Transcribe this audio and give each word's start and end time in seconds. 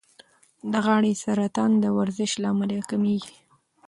د 0.71 0.73
غاړې 0.85 1.13
سرطان 1.23 1.71
د 1.79 1.85
ورزش 1.97 2.31
له 2.41 2.47
امله 2.53 2.81
کمېږي. 2.89 3.37